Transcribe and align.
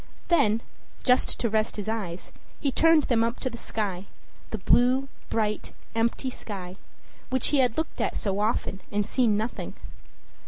Then, 0.29 0.63
just 1.03 1.39
to 1.39 1.47
rest 1.47 1.75
his 1.75 1.87
eyes, 1.87 2.33
he 2.59 2.71
turned 2.71 3.03
them 3.03 3.23
up 3.23 3.39
to 3.41 3.51
the 3.51 3.55
sky 3.59 4.05
the 4.49 4.57
blue, 4.57 5.09
bright, 5.29 5.73
empty 5.93 6.31
sky, 6.31 6.77
which 7.29 7.49
he 7.49 7.59
had 7.59 7.77
looked 7.77 8.01
at 8.01 8.17
so 8.17 8.39
often 8.39 8.81
and 8.91 9.05
seen 9.05 9.37
nothing. 9.37 9.75